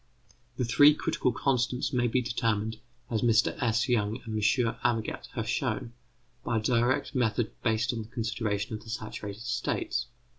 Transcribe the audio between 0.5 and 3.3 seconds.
The three critical constants may be determined, as